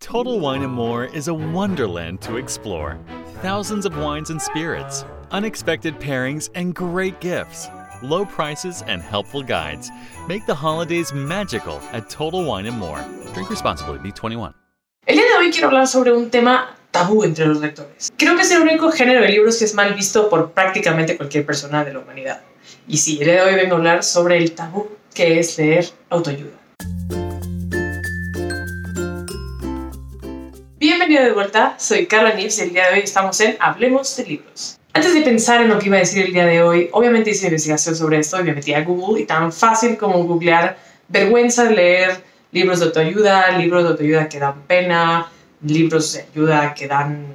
Total 0.00 0.40
Wine 0.40 0.62
and 0.62 0.72
More 0.72 1.04
is 1.04 1.28
a 1.28 1.34
wonderland 1.34 2.22
to 2.22 2.36
explore. 2.36 2.98
Thousands 3.42 3.84
of 3.84 3.96
wines 3.98 4.30
and 4.30 4.40
spirits, 4.40 5.04
unexpected 5.30 6.00
pairings, 6.00 6.48
and 6.54 6.74
great 6.74 7.20
gifts. 7.20 7.68
Low 8.02 8.24
prices 8.24 8.82
and 8.88 9.02
helpful 9.02 9.42
guides 9.42 9.90
make 10.26 10.46
the 10.46 10.54
holidays 10.54 11.12
magical 11.12 11.80
at 11.92 12.08
Total 12.08 12.42
Wine 12.42 12.66
and 12.66 12.78
More. 12.78 13.04
Drink 13.34 13.50
responsibly, 13.50 13.98
Be 13.98 14.10
21. 14.10 14.54
El 15.06 15.16
día 15.16 15.24
de 15.24 15.36
hoy 15.38 15.52
quiero 15.52 15.68
hablar 15.68 15.86
sobre 15.86 16.12
un 16.12 16.30
tema 16.30 16.74
tabú 16.90 17.22
entre 17.22 17.46
los 17.46 17.60
lectores. 17.60 18.10
Creo 18.16 18.36
que 18.36 18.42
es 18.42 18.50
el 18.50 18.62
único 18.62 18.90
género 18.90 19.20
de 19.20 19.28
libros 19.28 19.58
que 19.58 19.66
es 19.66 19.74
mal 19.74 19.94
visto 19.94 20.30
por 20.30 20.52
prácticamente 20.52 21.16
cualquier 21.18 21.44
persona 21.44 21.84
de 21.84 21.92
la 21.92 22.00
humanidad. 22.00 22.40
Y 22.88 22.96
sí, 22.96 23.18
el 23.20 23.26
día 23.26 23.44
de 23.44 23.50
hoy 23.50 23.54
vengo 23.54 23.74
a 23.74 23.78
hablar 23.78 24.02
sobre 24.02 24.38
el 24.38 24.52
tabú 24.52 24.88
que 25.14 25.38
es 25.38 25.58
leer 25.58 25.90
autoayuda. 26.08 26.59
Bienvenido 31.00 31.24
de 31.24 31.32
vuelta, 31.32 31.76
soy 31.78 32.04
Carla 32.04 32.34
Nils 32.34 32.58
y 32.58 32.60
el 32.60 32.72
día 32.74 32.88
de 32.88 32.96
hoy 32.96 33.00
estamos 33.00 33.40
en 33.40 33.56
Hablemos 33.58 34.14
de 34.18 34.24
Libros. 34.26 34.78
Antes 34.92 35.14
de 35.14 35.22
pensar 35.22 35.62
en 35.62 35.68
lo 35.68 35.78
que 35.78 35.86
iba 35.86 35.96
a 35.96 36.00
decir 36.00 36.26
el 36.26 36.34
día 36.34 36.44
de 36.44 36.62
hoy, 36.62 36.90
obviamente 36.92 37.30
hice 37.30 37.46
investigación 37.46 37.96
sobre 37.96 38.18
esto 38.18 38.38
y 38.38 38.44
me 38.44 38.52
metí 38.52 38.74
a 38.74 38.84
Google 38.84 39.22
y 39.22 39.24
tan 39.24 39.50
fácil 39.50 39.96
como 39.96 40.22
googlear 40.24 40.76
vergüenza 41.08 41.64
de 41.64 41.74
leer 41.74 42.22
libros 42.52 42.80
de 42.80 42.84
autoayuda, 42.84 43.56
libros 43.56 43.84
de 43.84 43.88
autoayuda 43.88 44.28
que 44.28 44.38
dan 44.40 44.60
pena, 44.66 45.32
libros 45.62 46.12
de 46.12 46.26
ayuda 46.34 46.74
que 46.74 46.86
dan 46.86 47.34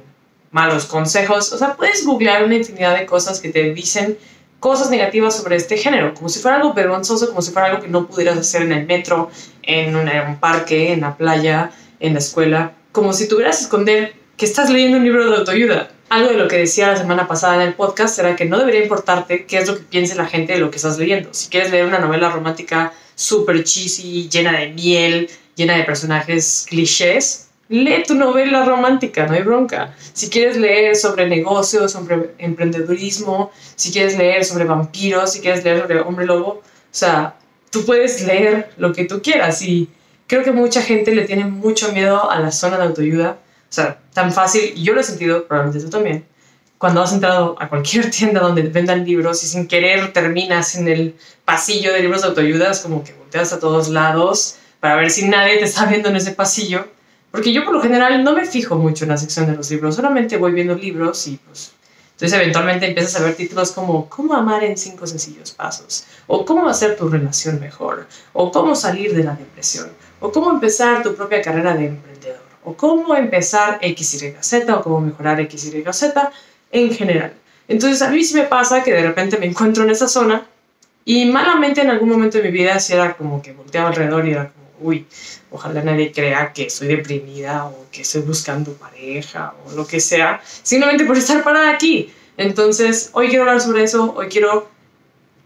malos 0.52 0.84
consejos. 0.84 1.52
O 1.52 1.58
sea, 1.58 1.74
puedes 1.74 2.06
googlear 2.06 2.44
una 2.44 2.54
infinidad 2.54 2.96
de 2.96 3.04
cosas 3.04 3.40
que 3.40 3.48
te 3.48 3.72
dicen 3.74 4.16
cosas 4.60 4.90
negativas 4.90 5.36
sobre 5.36 5.56
este 5.56 5.76
género, 5.76 6.14
como 6.14 6.28
si 6.28 6.38
fuera 6.38 6.58
algo 6.58 6.72
vergonzoso, 6.72 7.28
como 7.30 7.42
si 7.42 7.50
fuera 7.50 7.66
algo 7.66 7.82
que 7.82 7.88
no 7.88 8.06
pudieras 8.06 8.38
hacer 8.38 8.62
en 8.62 8.70
el 8.70 8.86
metro, 8.86 9.28
en, 9.62 9.96
un 9.96 10.36
parque, 10.38 10.92
en 10.92 11.00
la 11.00 11.16
playa, 11.16 11.72
en 12.00 12.14
la 12.14 12.18
escuela 12.18 12.74
como 12.92 13.12
si 13.12 13.28
tuvieras 13.28 13.58
que 13.58 13.64
esconder 13.64 14.14
que 14.36 14.46
estás 14.46 14.70
leyendo 14.70 14.98
un 14.98 15.04
libro 15.04 15.30
de 15.30 15.36
autoayuda. 15.36 15.90
Algo 16.08 16.30
de 16.30 16.36
lo 16.36 16.48
que 16.48 16.56
decía 16.56 16.88
la 16.88 16.96
semana 16.96 17.26
pasada 17.26 17.56
en 17.56 17.62
el 17.62 17.74
podcast 17.74 18.18
era 18.18 18.36
que 18.36 18.44
no 18.44 18.58
debería 18.58 18.82
importarte 18.82 19.44
qué 19.44 19.58
es 19.58 19.68
lo 19.68 19.76
que 19.76 19.82
piense 19.82 20.14
la 20.14 20.26
gente 20.26 20.52
de 20.52 20.60
lo 20.60 20.70
que 20.70 20.76
estás 20.76 20.98
leyendo. 20.98 21.30
Si 21.32 21.48
quieres 21.48 21.70
leer 21.70 21.86
una 21.86 21.98
novela 21.98 22.30
romántica 22.30 22.92
súper 23.14 23.64
cheesy, 23.64 24.28
llena 24.28 24.58
de 24.58 24.70
miel, 24.70 25.28
llena 25.56 25.76
de 25.76 25.84
personajes 25.84 26.66
clichés, 26.68 27.48
lee 27.68 28.04
tu 28.06 28.14
novela 28.14 28.64
romántica, 28.64 29.26
no 29.26 29.34
hay 29.34 29.42
bronca. 29.42 29.94
Si 30.12 30.30
quieres 30.30 30.56
leer 30.56 30.96
sobre 30.96 31.28
negocios, 31.28 31.92
sobre 31.92 32.30
emprendedurismo, 32.38 33.50
si 33.74 33.90
quieres 33.90 34.16
leer 34.16 34.44
sobre 34.44 34.64
vampiros, 34.64 35.32
si 35.32 35.40
quieres 35.40 35.64
leer 35.64 35.82
sobre 35.82 36.00
hombre 36.00 36.26
lobo, 36.26 36.48
o 36.48 36.62
sea, 36.90 37.36
tú 37.70 37.84
puedes 37.84 38.22
leer 38.22 38.70
lo 38.76 38.92
que 38.92 39.04
tú 39.04 39.20
quieras 39.20 39.60
y 39.62 39.88
creo 40.26 40.42
que 40.42 40.52
mucha 40.52 40.82
gente 40.82 41.14
le 41.14 41.24
tiene 41.24 41.44
mucho 41.44 41.92
miedo 41.92 42.30
a 42.30 42.40
la 42.40 42.50
zona 42.50 42.76
de 42.78 42.84
autoayuda. 42.84 43.38
O 43.68 43.72
sea, 43.72 43.98
tan 44.12 44.32
fácil, 44.32 44.74
yo 44.74 44.94
lo 44.94 45.00
he 45.00 45.04
sentido, 45.04 45.46
probablemente 45.46 45.84
tú 45.84 45.90
también, 45.90 46.24
cuando 46.78 47.02
has 47.02 47.12
entrado 47.12 47.56
a 47.58 47.68
cualquier 47.68 48.10
tienda 48.10 48.40
donde 48.40 48.62
vendan 48.62 49.04
libros 49.04 49.42
y 49.44 49.46
sin 49.46 49.66
querer 49.66 50.12
terminas 50.12 50.76
en 50.76 50.88
el 50.88 51.16
pasillo 51.44 51.92
de 51.92 52.00
libros 52.00 52.22
de 52.22 52.28
autoayuda, 52.28 52.70
es 52.70 52.80
como 52.80 53.02
que 53.02 53.12
volteas 53.14 53.52
a 53.52 53.60
todos 53.60 53.88
lados 53.88 54.56
para 54.80 54.96
ver 54.96 55.10
si 55.10 55.26
nadie 55.28 55.58
te 55.58 55.64
está 55.64 55.86
viendo 55.86 56.08
en 56.08 56.16
ese 56.16 56.32
pasillo. 56.32 56.88
Porque 57.30 57.52
yo 57.52 57.64
por 57.64 57.74
lo 57.74 57.82
general 57.82 58.22
no 58.24 58.32
me 58.32 58.46
fijo 58.46 58.76
mucho 58.76 59.04
en 59.04 59.10
la 59.10 59.18
sección 59.18 59.46
de 59.46 59.56
los 59.56 59.70
libros, 59.70 59.96
solamente 59.96 60.36
voy 60.36 60.52
viendo 60.52 60.74
libros 60.74 61.26
y 61.26 61.36
pues 61.36 61.72
entonces 62.16 62.40
eventualmente 62.40 62.86
empiezas 62.86 63.20
a 63.20 63.24
ver 63.24 63.34
títulos 63.34 63.72
como 63.72 64.08
¿Cómo 64.08 64.32
amar 64.32 64.64
en 64.64 64.78
cinco 64.78 65.06
sencillos 65.06 65.50
pasos? 65.50 66.06
o 66.26 66.46
¿Cómo 66.46 66.66
hacer 66.66 66.96
tu 66.96 67.10
relación 67.10 67.60
mejor? 67.60 68.06
o 68.32 68.50
¿Cómo 68.50 68.74
salir 68.74 69.14
de 69.14 69.22
la 69.22 69.34
depresión? 69.34 69.90
O 70.20 70.32
¿Cómo 70.32 70.50
empezar 70.50 71.02
tu 71.02 71.14
propia 71.14 71.42
carrera 71.42 71.74
de 71.74 71.86
emprendedor? 71.86 72.40
o 72.64 72.74
¿Cómo 72.74 73.14
empezar 73.14 73.78
XYZ? 73.82 74.68
o 74.70 74.82
¿Cómo 74.82 75.00
mejorar 75.00 75.38
XYZ 75.50 76.04
en 76.72 76.92
general? 76.92 77.32
Entonces 77.68 78.02
a 78.02 78.10
mí 78.10 78.22
sí 78.22 78.34
me 78.34 78.44
pasa 78.44 78.82
que 78.82 78.92
de 78.92 79.02
repente 79.02 79.38
me 79.38 79.46
encuentro 79.46 79.84
en 79.84 79.90
esa 79.90 80.08
zona 80.08 80.46
y 81.04 81.26
malamente 81.26 81.80
en 81.80 81.90
algún 81.90 82.08
momento 82.08 82.38
de 82.38 82.44
mi 82.44 82.50
vida 82.50 82.78
sí 82.80 82.92
era 82.92 83.14
como 83.14 83.40
que 83.42 83.52
volteaba 83.52 83.88
alrededor 83.88 84.26
y 84.26 84.32
era 84.32 84.50
como, 84.52 84.88
uy, 84.88 85.06
ojalá 85.50 85.82
nadie 85.82 86.12
crea 86.12 86.52
que 86.52 86.66
estoy 86.66 86.88
deprimida 86.88 87.66
o 87.66 87.86
que 87.92 88.02
estoy 88.02 88.22
buscando 88.22 88.72
pareja 88.72 89.54
o 89.64 89.72
lo 89.72 89.86
que 89.86 90.00
sea, 90.00 90.40
simplemente 90.44 91.04
por 91.04 91.16
estar 91.16 91.42
parada 91.42 91.70
aquí. 91.70 92.12
Entonces, 92.36 93.10
hoy 93.12 93.28
quiero 93.28 93.44
hablar 93.44 93.60
sobre 93.60 93.84
eso, 93.84 94.14
hoy 94.16 94.28
quiero 94.28 94.68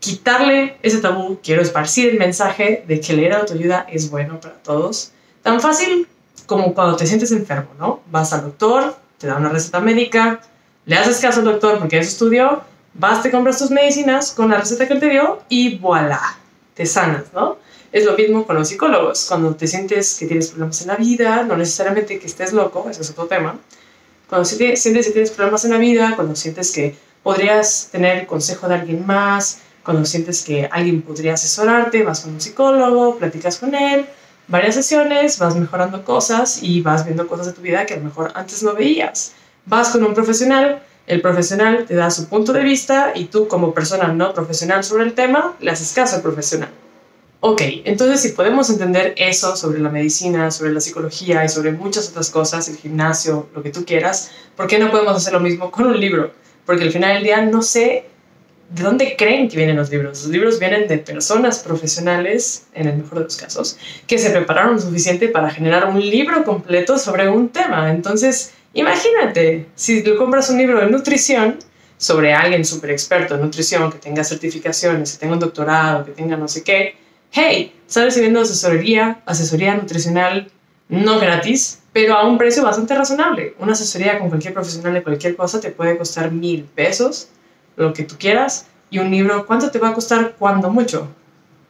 quitarle 0.00 0.78
ese 0.83 0.99
tabú, 0.99 1.38
quiero 1.43 1.62
esparcir 1.62 2.09
el 2.09 2.19
mensaje 2.19 2.84
de 2.88 3.00
que 3.00 3.12
leer 3.12 3.34
autoayuda 3.34 3.87
es 3.88 4.11
bueno 4.11 4.41
para 4.41 4.55
todos. 4.55 5.12
Tan 5.43 5.61
fácil 5.61 6.09
como 6.47 6.75
cuando 6.75 6.97
te 6.97 7.06
sientes 7.06 7.31
enfermo, 7.31 7.71
¿no? 7.78 8.00
Vas 8.10 8.33
al 8.33 8.43
doctor, 8.43 8.97
te 9.19 9.27
da 9.27 9.37
una 9.37 9.50
receta 9.50 9.81
médica, 9.81 10.41
le 10.87 10.97
haces 10.97 11.21
caso 11.21 11.41
al 11.41 11.44
doctor 11.44 11.78
porque 11.78 11.99
eso 11.99 12.09
estudió, 12.09 12.62
vas, 12.94 13.22
te 13.22 13.31
compras 13.31 13.59
tus 13.59 13.71
medicinas 13.71 14.33
con 14.33 14.50
la 14.50 14.59
receta 14.59 14.89
que 14.89 14.94
él 14.94 15.00
te 15.00 15.10
dio 15.10 15.41
y 15.49 15.77
voilà, 15.78 16.21
te 16.75 16.87
sanas, 16.87 17.25
¿no? 17.34 17.59
Es 17.93 18.05
lo 18.05 18.16
mismo 18.16 18.47
con 18.47 18.56
los 18.56 18.69
psicólogos. 18.69 19.27
Cuando 19.27 19.55
te 19.55 19.66
sientes 19.66 20.15
que 20.15 20.27
tienes 20.27 20.49
problemas 20.49 20.81
en 20.81 20.89
la 20.89 20.97
vida, 20.97 21.43
no 21.43 21.56
necesariamente 21.56 22.19
que 22.19 22.27
estés 22.27 22.53
loco, 22.53 22.89
ese 22.89 23.03
es 23.03 23.10
otro 23.10 23.27
tema. 23.27 23.59
Cuando 24.28 24.44
sientes 24.44 24.83
que 24.83 25.10
tienes 25.12 25.31
problemas 25.33 25.65
en 25.65 25.72
la 25.72 25.78
vida, 25.78 26.12
cuando 26.15 26.37
sientes 26.37 26.72
que 26.72 26.97
podrías 27.22 27.89
tener 27.91 28.19
el 28.19 28.27
consejo 28.27 28.69
de 28.69 28.77
alguien 28.77 29.05
más, 29.05 29.60
cuando 29.84 30.04
sientes 30.04 30.42
que 30.42 30.68
alguien 30.70 31.02
podría 31.02 31.34
asesorarte, 31.34 32.02
vas 32.02 32.20
con 32.20 32.34
un 32.34 32.41
psicólogo, 32.41 33.16
platicas 33.16 33.58
con 33.58 33.74
él, 33.74 34.06
varias 34.48 34.74
sesiones, 34.74 35.38
vas 35.38 35.56
mejorando 35.56 36.04
cosas 36.04 36.62
y 36.62 36.80
vas 36.82 37.04
viendo 37.04 37.26
cosas 37.26 37.46
de 37.46 37.52
tu 37.52 37.62
vida 37.62 37.86
que 37.86 37.94
a 37.94 37.96
lo 37.98 38.04
mejor 38.04 38.32
antes 38.34 38.62
no 38.62 38.74
veías. 38.74 39.32
Vas 39.64 39.91
con 39.91 40.04
un 40.04 40.14
profesional, 40.14 40.82
el 41.06 41.20
profesional 41.20 41.86
te 41.86 41.94
da 41.94 42.10
su 42.10 42.28
punto 42.28 42.52
de 42.52 42.62
vista 42.62 43.12
y 43.14 43.26
tú 43.26 43.48
como 43.48 43.72
persona 43.72 44.08
no 44.08 44.34
profesional 44.34 44.84
sobre 44.84 45.04
el 45.04 45.14
tema, 45.14 45.54
le 45.60 45.70
haces 45.70 45.92
caso 45.92 46.16
al 46.16 46.22
profesional. 46.22 46.70
Ok, 47.42 47.62
entonces 47.84 48.20
si 48.20 48.30
podemos 48.30 48.68
entender 48.68 49.14
eso 49.16 49.56
sobre 49.56 49.80
la 49.80 49.88
medicina, 49.88 50.50
sobre 50.50 50.72
la 50.72 50.80
psicología 50.80 51.42
y 51.42 51.48
sobre 51.48 51.72
muchas 51.72 52.10
otras 52.10 52.28
cosas, 52.28 52.68
el 52.68 52.76
gimnasio, 52.76 53.48
lo 53.54 53.62
que 53.62 53.70
tú 53.70 53.86
quieras, 53.86 54.30
¿por 54.56 54.66
qué 54.66 54.78
no 54.78 54.91
podemos 54.91 55.16
hacer 55.16 55.32
lo 55.32 55.41
mismo 55.41 55.70
con 55.70 55.86
un 55.86 55.98
libro? 55.98 56.32
Porque 56.66 56.82
al 56.84 56.92
final 56.92 57.14
del 57.14 57.22
día 57.24 57.41
no 57.41 57.62
sé 57.62 58.10
de 58.70 58.82
dónde 58.82 59.16
creen 59.16 59.48
que 59.48 59.56
vienen 59.56 59.76
los 59.76 59.91
libros. 59.91 60.22
Los 60.22 60.31
libros 60.31 60.58
vienen 60.58 60.86
de 60.86 60.98
personas 60.98 61.58
profesionales, 61.58 62.66
en 62.72 62.86
el 62.86 62.98
mejor 62.98 63.19
de 63.19 63.25
los 63.25 63.36
casos, 63.36 63.76
que 64.06 64.19
se 64.19 64.31
prepararon 64.31 64.75
lo 64.75 64.81
suficiente 64.81 65.28
para 65.28 65.50
generar 65.50 65.88
un 65.88 66.00
libro 66.00 66.44
completo 66.44 66.97
sobre 66.98 67.28
un 67.28 67.48
tema. 67.48 67.91
Entonces, 67.91 68.53
imagínate, 68.72 69.66
si 69.75 70.03
tú 70.03 70.16
compras 70.16 70.50
un 70.50 70.59
libro 70.59 70.80
de 70.80 70.86
nutrición, 70.86 71.59
sobre 71.97 72.32
alguien 72.32 72.64
súper 72.64 72.92
experto 72.92 73.34
en 73.34 73.42
nutrición, 73.42 73.92
que 73.92 73.98
tenga 73.98 74.25
certificaciones, 74.25 75.12
que 75.12 75.19
tenga 75.19 75.34
un 75.34 75.41
doctorado, 75.41 76.04
que 76.06 76.12
tenga 76.12 76.34
no 76.36 76.48
sé 76.48 76.62
qué, 76.62 76.94
hey, 77.30 77.75
estás 77.86 78.04
recibiendo 78.04 78.41
asesoría, 78.41 79.20
asesoría 79.26 79.75
nutricional 79.75 80.50
no 80.88 81.20
gratis, 81.20 81.80
pero 81.92 82.14
a 82.14 82.26
un 82.26 82.38
precio 82.38 82.62
bastante 82.62 82.94
razonable. 82.94 83.54
Una 83.59 83.72
asesoría 83.72 84.19
con 84.19 84.28
cualquier 84.28 84.54
profesional 84.54 84.94
de 84.94 85.03
cualquier 85.03 85.36
cosa 85.36 85.60
te 85.60 85.70
puede 85.70 85.98
costar 85.98 86.32
mil 86.32 86.64
pesos, 86.64 87.28
lo 87.80 87.92
que 87.92 88.04
tú 88.04 88.16
quieras, 88.18 88.66
y 88.91 88.98
un 88.98 89.10
libro, 89.10 89.46
¿cuánto 89.46 89.70
te 89.70 89.78
va 89.78 89.91
a 89.91 89.94
costar? 89.94 90.34
Cuando 90.38 90.70
mucho. 90.70 91.08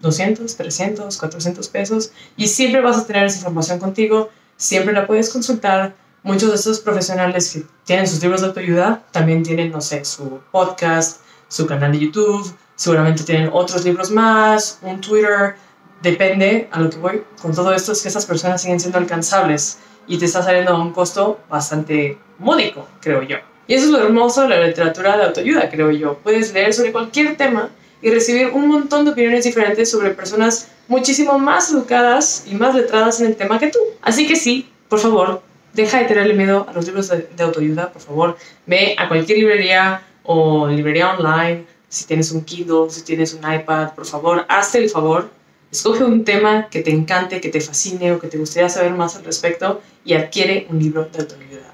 200, 0.00 0.56
300, 0.56 1.16
400 1.18 1.68
pesos, 1.68 2.12
y 2.36 2.48
siempre 2.48 2.80
vas 2.80 2.98
a 2.98 3.06
tener 3.06 3.24
esa 3.26 3.38
información 3.38 3.78
contigo, 3.78 4.30
siempre 4.56 4.94
la 4.94 5.06
puedes 5.06 5.30
consultar. 5.30 5.94
Muchos 6.22 6.50
de 6.50 6.56
estos 6.56 6.80
profesionales 6.80 7.50
que 7.50 7.64
tienen 7.84 8.06
sus 8.06 8.22
libros 8.22 8.40
de 8.40 8.48
autoayuda 8.48 9.02
también 9.10 9.42
tienen, 9.42 9.70
no 9.72 9.80
sé, 9.80 10.04
su 10.04 10.40
podcast, 10.50 11.20
su 11.48 11.66
canal 11.66 11.92
de 11.92 11.98
YouTube, 11.98 12.54
seguramente 12.76 13.24
tienen 13.24 13.50
otros 13.52 13.84
libros 13.84 14.10
más, 14.10 14.78
un 14.82 15.00
Twitter, 15.00 15.56
depende 16.02 16.68
a 16.72 16.80
lo 16.80 16.90
que 16.90 16.96
voy 16.96 17.22
con 17.40 17.54
todo 17.54 17.72
esto 17.72 17.92
es 17.92 18.02
que 18.02 18.08
esas 18.08 18.26
personas 18.26 18.62
siguen 18.62 18.80
siendo 18.80 18.98
alcanzables 18.98 19.78
y 20.06 20.18
te 20.18 20.24
está 20.24 20.42
saliendo 20.42 20.72
a 20.72 20.80
un 20.80 20.92
costo 20.92 21.40
bastante 21.48 22.18
módico, 22.38 22.86
creo 23.00 23.22
yo. 23.22 23.36
Y 23.70 23.74
eso 23.74 23.84
es 23.84 23.90
lo 23.92 24.02
hermoso 24.02 24.42
de 24.42 24.48
la 24.48 24.66
literatura 24.66 25.16
de 25.16 25.26
autoayuda, 25.26 25.70
creo 25.70 25.92
yo. 25.92 26.18
Puedes 26.24 26.52
leer 26.52 26.74
sobre 26.74 26.90
cualquier 26.90 27.36
tema 27.36 27.70
y 28.02 28.10
recibir 28.10 28.48
un 28.48 28.66
montón 28.66 29.04
de 29.04 29.12
opiniones 29.12 29.44
diferentes 29.44 29.88
sobre 29.88 30.10
personas 30.10 30.72
muchísimo 30.88 31.38
más 31.38 31.70
educadas 31.70 32.46
y 32.50 32.56
más 32.56 32.74
letradas 32.74 33.20
en 33.20 33.28
el 33.28 33.36
tema 33.36 33.60
que 33.60 33.68
tú. 33.68 33.78
Así 34.02 34.26
que 34.26 34.34
sí, 34.34 34.68
por 34.88 34.98
favor, 34.98 35.40
deja 35.72 36.00
de 36.00 36.06
tenerle 36.06 36.34
miedo 36.34 36.66
a 36.68 36.72
los 36.72 36.84
libros 36.84 37.10
de, 37.10 37.28
autoayuda, 37.38 37.92
por 37.92 38.02
favor. 38.02 38.36
Ve 38.66 38.96
a 38.98 39.06
cualquier 39.06 39.38
librería 39.38 40.02
o 40.24 40.66
librería 40.66 41.14
online 41.14 41.64
si 41.88 42.06
tienes 42.06 42.32
un 42.32 42.44
Kindle, 42.44 42.90
si 42.90 43.02
tienes 43.02 43.34
un 43.34 43.52
iPad, 43.52 43.94
por 43.94 44.04
favor, 44.04 44.46
hazte 44.48 44.78
el 44.78 44.90
favor, 44.90 45.30
escoge 45.70 46.02
un 46.02 46.24
tema 46.24 46.68
que 46.70 46.82
te 46.82 46.90
encante, 46.90 47.40
que 47.40 47.50
te 47.50 47.60
fascine 47.60 48.10
o 48.10 48.18
que 48.18 48.26
te 48.26 48.36
gustaría 48.36 48.68
saber 48.68 48.94
más 48.94 49.14
al 49.14 49.22
respecto 49.22 49.80
y 50.04 50.14
adquiere 50.14 50.66
un 50.70 50.80
libro 50.80 51.04
de 51.04 51.20
autoayuda. 51.20 51.69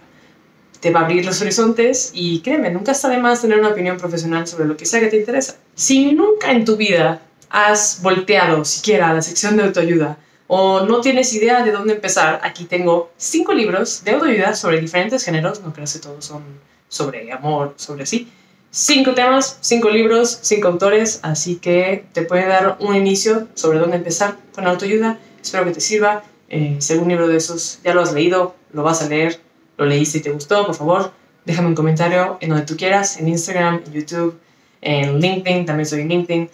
Te 0.80 0.90
va 0.90 1.00
a 1.00 1.04
abrir 1.04 1.24
los 1.24 1.40
horizontes 1.40 2.10
y 2.14 2.40
créeme, 2.40 2.70
nunca 2.70 2.92
está 2.92 3.08
de 3.08 3.18
más 3.18 3.40
tener 3.40 3.58
una 3.58 3.68
opinión 3.68 3.96
profesional 3.96 4.46
sobre 4.46 4.66
lo 4.66 4.76
que 4.76 4.86
sea 4.86 5.00
que 5.00 5.08
te 5.08 5.16
interesa. 5.16 5.56
Si 5.74 6.12
nunca 6.12 6.52
en 6.52 6.64
tu 6.64 6.76
vida 6.76 7.22
has 7.50 8.02
volteado 8.02 8.64
siquiera 8.64 9.10
a 9.10 9.14
la 9.14 9.22
sección 9.22 9.56
de 9.56 9.64
autoayuda 9.64 10.18
o 10.46 10.80
no 10.80 11.00
tienes 11.00 11.32
idea 11.32 11.62
de 11.62 11.72
dónde 11.72 11.94
empezar, 11.94 12.40
aquí 12.42 12.64
tengo 12.64 13.10
cinco 13.16 13.52
libros 13.52 14.04
de 14.04 14.12
autoayuda 14.12 14.54
sobre 14.54 14.80
diferentes 14.80 15.24
géneros, 15.24 15.60
no 15.62 15.72
creo 15.72 15.86
que 15.92 15.98
todos 15.98 16.24
son 16.24 16.42
sobre 16.88 17.32
amor, 17.32 17.74
sobre 17.76 18.06
sí. 18.06 18.28
Cinco 18.70 19.14
temas, 19.14 19.58
cinco 19.60 19.88
libros, 19.88 20.38
cinco 20.42 20.68
autores, 20.68 21.20
así 21.22 21.56
que 21.56 22.04
te 22.12 22.22
puede 22.22 22.46
dar 22.46 22.76
un 22.80 22.94
inicio 22.94 23.48
sobre 23.54 23.78
dónde 23.78 23.96
empezar 23.96 24.36
con 24.54 24.66
autoayuda. 24.66 25.18
Espero 25.42 25.64
que 25.64 25.70
te 25.70 25.80
sirva. 25.80 26.24
Eh, 26.48 26.78
algún 26.90 27.08
libro 27.08 27.26
de 27.26 27.36
esos 27.36 27.80
ya 27.82 27.94
lo 27.94 28.02
has 28.02 28.12
leído, 28.12 28.54
lo 28.72 28.82
vas 28.82 29.02
a 29.02 29.08
leer, 29.08 29.40
lo 29.76 29.86
leíste 29.86 30.18
y 30.18 30.20
te 30.22 30.30
gustó, 30.30 30.66
por 30.66 30.74
favor, 30.74 31.12
déjame 31.44 31.68
un 31.68 31.74
comentario 31.74 32.38
en 32.40 32.50
donde 32.50 32.64
tú 32.64 32.76
quieras, 32.76 33.18
en 33.18 33.28
Instagram, 33.28 33.82
en 33.86 33.92
YouTube, 33.92 34.38
en 34.80 35.20
LinkedIn, 35.20 35.66
también 35.66 35.86
soy 35.86 36.00
en 36.02 36.08
LinkedIn. 36.08 36.50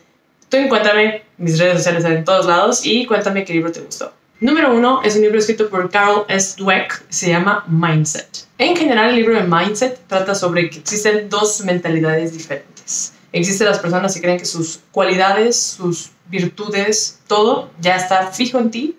Tú 0.48 0.56
encuéntrame, 0.56 1.22
mis 1.38 1.58
redes 1.58 1.78
sociales 1.78 2.04
en 2.04 2.24
todos 2.24 2.46
lados 2.46 2.84
y 2.84 3.06
cuéntame 3.06 3.44
qué 3.44 3.54
libro 3.54 3.72
te 3.72 3.80
gustó. 3.80 4.12
Número 4.40 4.74
uno 4.74 5.00
es 5.04 5.14
un 5.14 5.22
libro 5.22 5.38
escrito 5.38 5.68
por 5.70 5.88
Carl 5.90 6.24
S. 6.28 6.56
Dweck, 6.58 7.04
se 7.08 7.28
llama 7.28 7.64
Mindset. 7.68 8.46
En 8.58 8.76
general, 8.76 9.10
el 9.10 9.16
libro 9.16 9.34
de 9.34 9.44
Mindset 9.44 10.00
trata 10.08 10.34
sobre 10.34 10.68
que 10.68 10.80
existen 10.80 11.28
dos 11.28 11.64
mentalidades 11.64 12.32
diferentes. 12.32 13.14
Existen 13.32 13.68
las 13.68 13.78
personas 13.78 14.14
que 14.14 14.20
creen 14.20 14.38
que 14.38 14.44
sus 14.44 14.80
cualidades, 14.90 15.56
sus 15.58 16.10
virtudes, 16.26 17.20
todo 17.28 17.70
ya 17.80 17.96
está 17.96 18.32
fijo 18.32 18.58
en 18.58 18.70
ti, 18.70 18.98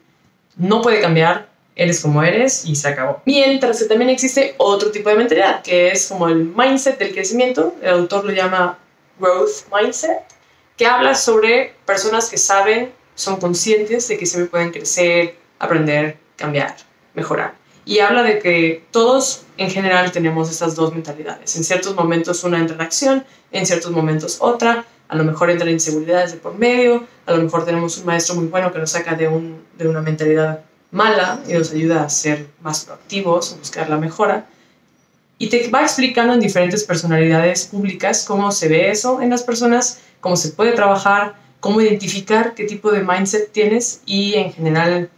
no 0.55 0.81
puede 0.81 1.01
cambiar, 1.01 1.49
eres 1.75 2.01
como 2.01 2.23
eres 2.23 2.65
y 2.65 2.75
se 2.75 2.87
acabó. 2.87 3.21
Mientras 3.25 3.79
que 3.79 3.85
también 3.85 4.09
existe 4.09 4.55
otro 4.57 4.91
tipo 4.91 5.09
de 5.09 5.15
mentalidad, 5.15 5.61
que 5.63 5.89
es 5.89 6.07
como 6.07 6.27
el 6.27 6.45
mindset 6.45 6.97
del 6.99 7.13
crecimiento, 7.13 7.75
el 7.81 7.89
autor 7.89 8.25
lo 8.25 8.31
llama 8.31 8.77
growth 9.19 9.65
mindset, 9.71 10.19
que 10.77 10.85
habla 10.85 11.15
sobre 11.15 11.73
personas 11.85 12.29
que 12.29 12.37
saben, 12.37 12.91
son 13.15 13.39
conscientes 13.39 14.07
de 14.07 14.17
que 14.17 14.25
siempre 14.25 14.49
pueden 14.49 14.71
crecer, 14.71 15.35
aprender, 15.59 16.17
cambiar, 16.35 16.75
mejorar. 17.13 17.53
Y 17.85 17.99
habla 17.99 18.23
de 18.23 18.39
que 18.39 18.85
todos 18.91 19.43
en 19.57 19.69
general 19.69 20.11
tenemos 20.11 20.49
estas 20.49 20.75
dos 20.75 20.93
mentalidades. 20.93 21.55
En 21.55 21.63
ciertos 21.63 21.95
momentos 21.95 22.43
una 22.43 22.57
entra 22.57 22.75
en 22.75 22.81
acción, 22.81 23.25
en 23.51 23.65
ciertos 23.65 23.91
momentos 23.91 24.37
otra. 24.39 24.85
A 25.09 25.15
lo 25.15 25.25
mejor 25.25 25.49
entran 25.49 25.69
inseguridades 25.69 26.31
de 26.31 26.37
por 26.37 26.55
medio, 26.55 27.05
a 27.25 27.33
lo 27.33 27.43
mejor 27.43 27.65
tenemos 27.65 27.97
un 27.97 28.05
maestro 28.05 28.35
muy 28.35 28.45
bueno 28.45 28.71
que 28.71 28.79
nos 28.79 28.91
saca 28.91 29.13
de, 29.15 29.27
un, 29.27 29.63
de 29.77 29.87
una 29.87 30.01
mentalidad 30.01 30.63
mala 30.93 31.41
y 31.47 31.53
nos 31.53 31.71
ayuda 31.71 32.03
a 32.03 32.09
ser 32.09 32.47
más 32.61 32.85
proactivos, 32.85 33.53
a 33.53 33.57
buscar 33.57 33.89
la 33.89 33.97
mejora. 33.97 34.47
Y 35.37 35.49
te 35.49 35.67
va 35.69 35.81
explicando 35.81 36.33
en 36.33 36.39
diferentes 36.39 36.83
personalidades 36.83 37.65
públicas 37.65 38.23
cómo 38.25 38.51
se 38.51 38.69
ve 38.69 38.91
eso 38.91 39.19
en 39.21 39.29
las 39.29 39.43
personas, 39.43 39.99
cómo 40.21 40.37
se 40.37 40.49
puede 40.49 40.71
trabajar, 40.71 41.35
cómo 41.59 41.81
identificar 41.81 42.53
qué 42.53 42.65
tipo 42.65 42.91
de 42.91 43.03
mindset 43.03 43.51
tienes 43.51 44.01
y 44.05 44.35
en 44.35 44.53
general, 44.53 45.09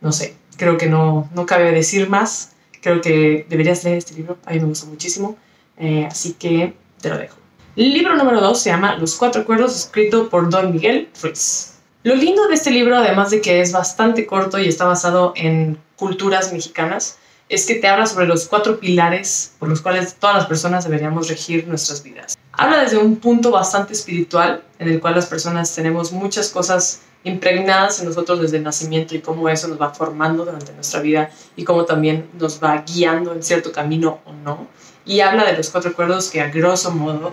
no 0.00 0.12
sé, 0.12 0.34
creo 0.56 0.76
que 0.76 0.86
no, 0.86 1.30
no 1.34 1.46
cabe 1.46 1.72
decir 1.72 2.08
más. 2.10 2.52
Creo 2.82 3.00
que 3.00 3.46
deberías 3.48 3.84
leer 3.84 3.98
este 3.98 4.14
libro, 4.14 4.38
a 4.46 4.52
mí 4.52 4.60
me 4.60 4.66
gusta 4.66 4.86
muchísimo, 4.86 5.36
eh, 5.76 6.06
así 6.10 6.32
que 6.32 6.74
te 7.00 7.10
lo 7.10 7.18
dejo. 7.18 7.36
Libro 7.76 8.16
número 8.16 8.40
dos 8.40 8.60
se 8.60 8.70
llama 8.70 8.96
Los 8.96 9.14
Cuatro 9.16 9.42
Acuerdos, 9.42 9.76
escrito 9.76 10.28
por 10.28 10.50
Don 10.50 10.72
Miguel 10.72 11.08
Ruiz. 11.22 11.74
Lo 12.02 12.14
lindo 12.14 12.48
de 12.48 12.54
este 12.54 12.70
libro, 12.70 12.96
además 12.96 13.30
de 13.30 13.42
que 13.42 13.60
es 13.60 13.72
bastante 13.72 14.24
corto 14.24 14.58
y 14.58 14.66
está 14.66 14.86
basado 14.86 15.34
en 15.36 15.78
culturas 15.96 16.50
mexicanas, 16.50 17.18
es 17.50 17.66
que 17.66 17.74
te 17.74 17.88
habla 17.88 18.06
sobre 18.06 18.26
los 18.26 18.48
cuatro 18.48 18.80
pilares 18.80 19.52
por 19.58 19.68
los 19.68 19.82
cuales 19.82 20.14
todas 20.14 20.36
las 20.36 20.46
personas 20.46 20.84
deberíamos 20.84 21.28
regir 21.28 21.68
nuestras 21.68 22.02
vidas. 22.02 22.38
Habla 22.52 22.80
desde 22.80 22.96
un 22.96 23.16
punto 23.16 23.50
bastante 23.50 23.92
espiritual, 23.92 24.62
en 24.78 24.88
el 24.88 24.98
cual 24.98 25.14
las 25.14 25.26
personas 25.26 25.74
tenemos 25.74 26.10
muchas 26.10 26.48
cosas 26.48 27.02
impregnadas 27.22 28.00
en 28.00 28.06
nosotros 28.06 28.40
desde 28.40 28.56
el 28.56 28.62
nacimiento 28.62 29.14
y 29.14 29.20
cómo 29.20 29.50
eso 29.50 29.68
nos 29.68 29.78
va 29.78 29.92
formando 29.92 30.46
durante 30.46 30.72
nuestra 30.72 31.00
vida 31.00 31.28
y 31.54 31.64
cómo 31.64 31.84
también 31.84 32.30
nos 32.38 32.64
va 32.64 32.82
guiando 32.82 33.34
en 33.34 33.42
cierto 33.42 33.72
camino 33.72 34.20
o 34.24 34.32
no. 34.32 34.68
Y 35.04 35.20
habla 35.20 35.44
de 35.44 35.54
los 35.54 35.68
cuatro 35.68 35.90
acuerdos 35.90 36.30
que 36.30 36.40
a 36.40 36.48
grosso 36.48 36.92
modo, 36.92 37.32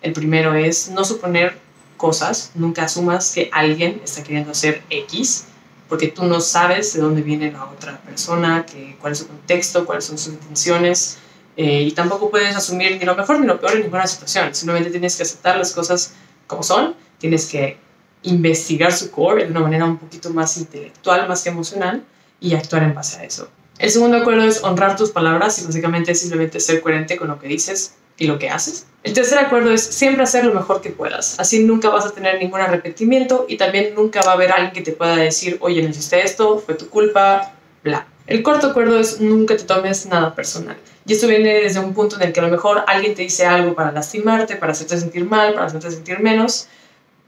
el 0.00 0.14
primero 0.14 0.54
es 0.54 0.88
no 0.88 1.04
suponer 1.04 1.65
cosas, 1.96 2.52
nunca 2.54 2.84
asumas 2.84 3.32
que 3.32 3.50
alguien 3.52 4.00
está 4.04 4.22
queriendo 4.22 4.52
hacer 4.52 4.82
X, 4.90 5.46
porque 5.88 6.08
tú 6.08 6.24
no 6.24 6.40
sabes 6.40 6.92
de 6.94 7.00
dónde 7.00 7.22
viene 7.22 7.52
la 7.52 7.64
otra 7.64 8.00
persona, 8.00 8.66
que, 8.66 8.96
cuál 9.00 9.12
es 9.12 9.20
su 9.20 9.28
contexto, 9.28 9.86
cuáles 9.86 10.04
son 10.04 10.18
sus 10.18 10.34
intenciones, 10.34 11.18
eh, 11.56 11.82
y 11.82 11.92
tampoco 11.92 12.30
puedes 12.30 12.54
asumir 12.54 12.98
ni 12.98 13.04
lo 13.04 13.16
mejor 13.16 13.40
ni 13.40 13.46
lo 13.46 13.58
peor 13.58 13.76
en 13.76 13.82
ninguna 13.82 14.06
situación, 14.06 14.54
simplemente 14.54 14.90
tienes 14.90 15.16
que 15.16 15.22
aceptar 15.22 15.56
las 15.56 15.72
cosas 15.72 16.14
como 16.46 16.62
son, 16.62 16.94
tienes 17.18 17.46
que 17.46 17.78
investigar 18.22 18.92
su 18.92 19.10
core 19.10 19.44
de 19.44 19.50
una 19.50 19.60
manera 19.60 19.84
un 19.84 19.98
poquito 19.98 20.30
más 20.30 20.56
intelectual, 20.56 21.28
más 21.28 21.42
que 21.42 21.48
emocional, 21.48 22.04
y 22.40 22.54
actuar 22.54 22.82
en 22.82 22.94
base 22.94 23.18
a 23.18 23.24
eso. 23.24 23.48
El 23.78 23.90
segundo 23.90 24.16
acuerdo 24.16 24.44
es 24.44 24.62
honrar 24.62 24.96
tus 24.96 25.10
palabras 25.10 25.58
y 25.58 25.64
básicamente 25.64 26.14
simplemente 26.14 26.60
ser 26.60 26.80
coherente 26.80 27.16
con 27.16 27.28
lo 27.28 27.38
que 27.38 27.48
dices 27.48 27.94
y 28.18 28.26
lo 28.26 28.38
que 28.38 28.50
haces. 28.50 28.86
El 29.02 29.12
tercer 29.12 29.38
acuerdo 29.38 29.72
es 29.72 29.82
siempre 29.82 30.24
hacer 30.24 30.44
lo 30.44 30.52
mejor 30.52 30.80
que 30.80 30.90
puedas. 30.90 31.38
Así 31.38 31.62
nunca 31.62 31.90
vas 31.90 32.06
a 32.06 32.10
tener 32.10 32.40
ningún 32.40 32.60
arrepentimiento 32.60 33.46
y 33.48 33.56
también 33.56 33.94
nunca 33.94 34.20
va 34.22 34.32
a 34.32 34.34
haber 34.34 34.50
alguien 34.50 34.72
que 34.72 34.82
te 34.82 34.92
pueda 34.92 35.16
decir, 35.16 35.58
oye, 35.60 35.82
no 35.82 35.88
hiciste 35.88 36.22
esto, 36.24 36.58
fue 36.58 36.74
tu 36.74 36.88
culpa, 36.88 37.52
bla. 37.84 38.06
El 38.26 38.42
cuarto 38.42 38.68
acuerdo 38.68 38.98
es 38.98 39.20
nunca 39.20 39.56
te 39.56 39.62
tomes 39.62 40.06
nada 40.06 40.34
personal. 40.34 40.76
Y 41.06 41.12
esto 41.12 41.28
viene 41.28 41.60
desde 41.60 41.78
un 41.78 41.94
punto 41.94 42.16
en 42.16 42.22
el 42.22 42.32
que 42.32 42.40
a 42.40 42.42
lo 42.42 42.48
mejor 42.48 42.82
alguien 42.88 43.14
te 43.14 43.22
dice 43.22 43.46
algo 43.46 43.76
para 43.76 43.92
lastimarte, 43.92 44.56
para 44.56 44.72
hacerte 44.72 44.98
sentir 44.98 45.24
mal, 45.24 45.54
para 45.54 45.66
hacerte 45.66 45.92
sentir 45.92 46.18
menos. 46.18 46.66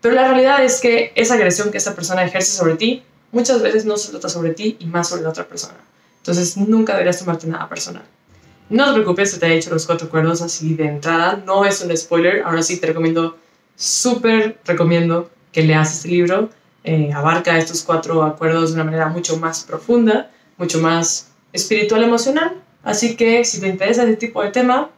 Pero 0.01 0.17
la 0.17 0.27
realidad 0.27 0.65
es 0.65 0.81
que 0.81 1.13
esa 1.15 1.35
agresión 1.35 1.71
que 1.71 1.79
esa 1.79 1.95
persona 1.95 2.25
ejerce 2.25 2.51
sobre 2.51 2.75
ti 2.75 3.05
muchas 3.31 3.63
veces 3.63 3.85
no 3.85 3.97
se 3.97 4.11
trata 4.11 4.29
sobre 4.29 4.51
ti 4.51 4.77
y 4.81 4.87
más 4.87 5.09
sobre 5.09 5.23
la 5.23 5.29
otra 5.29 5.47
persona. 5.47 5.79
Entonces 6.17 6.57
nunca 6.57 6.95
deberías 6.95 7.21
tomarte 7.21 7.47
nada 7.47 7.69
personal. 7.69 8.03
No 8.71 8.87
te 8.89 8.93
preocupes, 8.93 9.39
te 9.39 9.47
he 9.47 9.57
hecho 9.57 9.71
los 9.71 9.87
cuatro 9.87 10.09
acuerdos 10.09 10.43
así 10.43 10.75
de 10.75 10.87
entrada. 10.87 11.43
No 11.47 11.65
es 11.65 11.81
un 11.81 11.97
spoiler. 11.97 12.43
Ahora 12.43 12.63
sí 12.63 12.79
te 12.79 12.89
recomiendo, 12.89 13.39
súper 13.77 14.59
recomiendo 14.65 15.31
que 15.53 15.63
leas 15.63 15.95
este 15.95 16.09
libro. 16.09 16.51
Eh, 16.85 17.11
abarca 17.15 17.57
estos 17.57 17.83
cuatro 17.83 18.23
acuerdos 18.23 18.71
de 18.71 18.75
una 18.75 18.85
manera 18.85 19.09
mucho 19.09 19.39
más 19.39 19.65
profunda, 19.65 20.31
mucho 20.59 20.81
más 20.81 21.31
espiritual, 21.53 22.05
emocional. 22.05 22.63
Así 22.83 23.17
que 23.17 23.45
si 23.45 23.61
te 23.61 23.69
interesa 23.69 24.03
este 24.03 24.17
tipo 24.17 24.43
de 24.43 24.51
tema, 24.51 24.91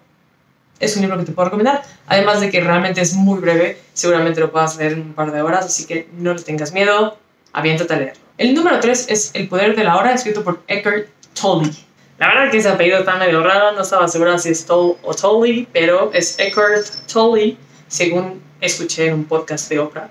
es 0.80 0.96
un 0.96 1.02
libro 1.02 1.18
que 1.18 1.24
te 1.24 1.32
puedo 1.32 1.46
recomendar. 1.46 1.82
Además 2.08 2.40
de 2.40 2.50
que 2.50 2.60
realmente 2.60 3.00
es 3.00 3.14
muy 3.14 3.38
breve, 3.38 3.78
seguramente 3.92 4.40
lo 4.40 4.50
puedas 4.50 4.76
leer 4.78 4.94
en 4.94 5.00
un 5.02 5.12
par 5.12 5.30
de 5.30 5.42
horas, 5.42 5.66
así 5.66 5.86
que 5.86 6.08
no 6.18 6.34
le 6.34 6.42
tengas 6.42 6.72
miedo, 6.72 7.18
aviéntate 7.52 7.94
a 7.94 7.96
leerlo. 7.98 8.22
El 8.36 8.54
número 8.54 8.80
tres 8.80 9.06
es 9.08 9.30
El 9.34 9.48
poder 9.48 9.76
de 9.76 9.84
la 9.84 9.96
hora, 9.96 10.12
escrito 10.12 10.42
por 10.42 10.62
Eckhart 10.66 11.06
Tolle. 11.40 11.89
La 12.20 12.28
verdad 12.28 12.50
que 12.50 12.58
ese 12.58 12.68
apellido 12.68 12.98
está 12.98 13.16
medio 13.16 13.42
raro, 13.42 13.72
no 13.72 13.80
estaba 13.80 14.06
segura 14.06 14.36
si 14.36 14.50
es 14.50 14.66
Toll 14.66 14.98
o 15.02 15.14
Tolle, 15.14 15.66
pero 15.72 16.10
es 16.12 16.38
Eckhart 16.38 16.84
Tolle, 17.10 17.56
según 17.88 18.42
escuché 18.60 19.06
en 19.06 19.14
un 19.14 19.24
podcast 19.24 19.70
de 19.70 19.78
Oprah. 19.78 20.10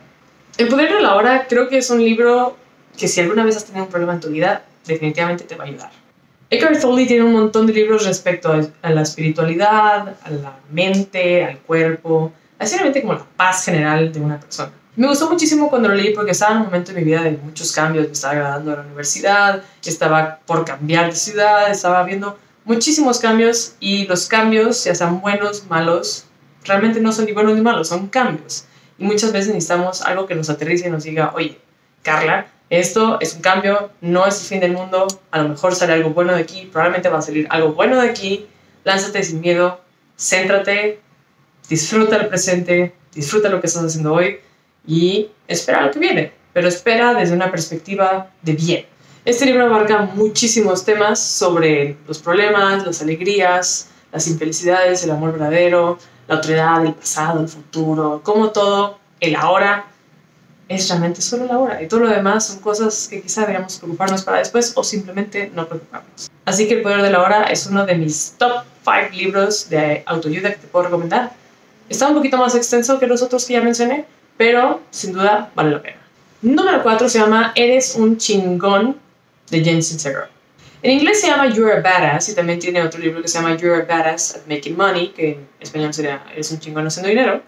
El 0.57 0.69
poder 0.69 0.91
de 0.91 1.01
la 1.01 1.13
hora 1.13 1.45
creo 1.47 1.69
que 1.69 1.77
es 1.77 1.87
un 1.91 2.03
libro 2.03 2.57
que 2.97 3.07
si 3.07 3.21
alguna 3.21 3.45
vez 3.45 3.57
has 3.57 3.65
tenido 3.65 3.85
un 3.85 3.91
problema 3.91 4.13
en 4.13 4.21
tu 4.21 4.29
vida, 4.29 4.63
definitivamente 4.87 5.43
te 5.43 5.55
va 5.55 5.65
a 5.65 5.67
ayudar. 5.67 5.91
Eckhart 6.49 6.81
Tolle 6.81 7.05
tiene 7.05 7.25
un 7.25 7.33
montón 7.33 7.67
de 7.67 7.73
libros 7.73 8.07
respecto 8.07 8.59
a 8.81 8.89
la 8.89 9.01
espiritualidad, 9.03 10.15
a 10.23 10.29
la 10.31 10.57
mente, 10.71 11.45
al 11.45 11.59
cuerpo, 11.59 12.33
básicamente 12.57 13.01
como 13.01 13.13
la 13.13 13.25
paz 13.37 13.65
general 13.65 14.11
de 14.11 14.19
una 14.19 14.39
persona. 14.39 14.71
Me 14.95 15.07
gustó 15.07 15.29
muchísimo 15.29 15.69
cuando 15.69 15.87
lo 15.87 15.95
leí 15.95 16.13
porque 16.13 16.31
estaba 16.31 16.53
en 16.53 16.57
un 16.57 16.65
momento 16.65 16.91
de 16.91 16.99
mi 16.99 17.05
vida 17.05 17.21
de 17.21 17.31
muchos 17.31 17.71
cambios. 17.71 18.07
Me 18.07 18.13
estaba 18.13 18.33
graduando 18.33 18.71
de 18.71 18.77
la 18.77 18.83
universidad, 18.83 19.63
estaba 19.85 20.39
por 20.45 20.65
cambiar 20.65 21.09
de 21.09 21.15
ciudad, 21.15 21.69
estaba 21.69 22.03
viendo 22.03 22.37
muchísimos 22.65 23.19
cambios 23.19 23.75
y 23.79 24.05
los 24.07 24.27
cambios, 24.27 24.83
ya 24.83 24.95
sean 24.95 25.21
buenos, 25.21 25.67
malos, 25.67 26.25
realmente 26.65 26.99
no 26.99 27.11
son 27.11 27.25
ni 27.25 27.31
buenos 27.31 27.55
ni 27.55 27.61
malos, 27.61 27.87
son 27.87 28.07
cambios. 28.07 28.65
Y 28.97 29.05
muchas 29.05 29.31
veces 29.31 29.53
necesitamos 29.53 30.01
algo 30.01 30.25
que 30.25 30.35
nos 30.35 30.49
aterrice 30.49 30.87
y 30.87 30.91
nos 30.91 31.03
diga, 31.03 31.31
oye, 31.35 31.59
Carla, 32.03 32.47
esto 32.69 33.19
es 33.21 33.35
un 33.35 33.41
cambio, 33.41 33.91
no 34.01 34.27
es 34.27 34.41
el 34.41 34.47
fin 34.47 34.59
del 34.59 34.73
mundo, 34.73 35.07
a 35.31 35.41
lo 35.41 35.49
mejor 35.49 35.73
sale 35.75 35.93
algo 35.93 36.09
bueno 36.09 36.33
de 36.33 36.41
aquí, 36.41 36.69
probablemente 36.71 37.09
va 37.09 37.19
a 37.19 37.21
salir 37.21 37.47
algo 37.49 37.73
bueno 37.73 38.01
de 38.01 38.09
aquí, 38.09 38.47
lánzate 38.83 39.23
sin 39.23 39.39
miedo, 39.39 39.81
céntrate, 40.17 40.99
disfruta 41.69 42.17
el 42.17 42.27
presente, 42.27 42.95
disfruta 43.13 43.49
lo 43.49 43.61
que 43.61 43.67
estás 43.67 43.85
haciendo 43.85 44.13
hoy 44.13 44.39
y 44.89 45.29
espera 45.47 45.85
lo 45.85 45.91
que 45.91 45.99
viene, 45.99 46.31
pero 46.51 46.67
espera 46.67 47.13
desde 47.13 47.35
una 47.35 47.51
perspectiva 47.51 48.31
de 48.41 48.53
bien. 48.53 48.85
Este 49.23 49.45
libro 49.45 49.67
abarca 49.67 50.09
muchísimos 50.15 50.83
temas 50.83 51.19
sobre 51.19 51.95
los 52.07 52.17
problemas, 52.17 52.85
las 52.85 53.01
alegrías, 53.01 53.89
las 54.11 54.27
infelicidades, 54.27 55.03
el 55.03 55.11
amor 55.11 55.33
verdadero, 55.33 55.99
la 56.27 56.35
autoridad, 56.35 56.83
el 56.83 56.95
pasado, 56.95 57.39
el 57.39 57.47
futuro, 57.47 58.21
como 58.23 58.49
todo, 58.49 58.97
el 59.19 59.35
ahora 59.35 59.85
es 60.67 60.87
realmente 60.89 61.21
solo 61.21 61.45
el 61.45 61.51
ahora 61.51 61.81
y 61.81 61.87
todo 61.87 62.01
lo 62.01 62.09
demás 62.09 62.47
son 62.47 62.59
cosas 62.59 63.07
que 63.07 63.21
quizá 63.21 63.41
deberíamos 63.41 63.77
preocuparnos 63.77 64.23
para 64.23 64.39
después 64.39 64.71
o 64.75 64.83
simplemente 64.83 65.51
no 65.53 65.67
preocuparnos. 65.67 66.31
Así 66.45 66.67
que 66.67 66.75
El 66.75 66.81
Poder 66.81 67.03
de 67.03 67.11
la 67.11 67.21
Hora 67.21 67.43
es 67.43 67.67
uno 67.67 67.85
de 67.85 67.95
mis 67.95 68.35
top 68.39 68.63
5 68.83 69.15
libros 69.15 69.69
de 69.69 70.01
autoayuda 70.07 70.51
que 70.51 70.57
te 70.57 70.67
puedo 70.67 70.85
recomendar. 70.85 71.31
Está 71.89 72.07
un 72.07 72.15
poquito 72.15 72.37
más 72.37 72.55
extenso 72.55 72.99
que 72.99 73.05
los 73.05 73.21
otros 73.21 73.45
que 73.45 73.53
ya 73.53 73.61
mencioné, 73.61 74.05
pero 74.39 74.79
sin 74.89 75.11
duda 75.11 75.51
vale 75.53 75.71
la 75.71 75.81
pena. 75.81 75.97
Número 76.41 76.81
4 76.81 77.09
se 77.09 77.19
llama 77.19 77.51
Eres 77.55 77.95
un 77.95 78.15
chingón 78.15 78.95
de 79.51 79.61
Jen 79.61 79.83
Sincero. 79.83 80.27
En 80.81 80.91
inglés 80.91 81.19
se 81.19 81.27
llama 81.27 81.53
You're 81.53 81.73
a 81.73 81.81
Badass 81.81 82.29
y 82.29 82.35
también 82.35 82.57
tiene 82.57 82.81
otro 82.81 83.01
libro 83.01 83.21
que 83.21 83.27
se 83.27 83.37
llama 83.37 83.57
You're 83.57 83.81
a 83.81 83.85
Badass 83.85 84.35
at 84.35 84.41
Making 84.47 84.77
Money, 84.77 85.09
que 85.09 85.31
en 85.31 85.47
español 85.59 85.93
sería 85.93 86.23
Eres 86.31 86.49
un 86.51 86.59
chingón 86.61 86.87
haciendo 86.87 87.09
dinero, 87.09 87.43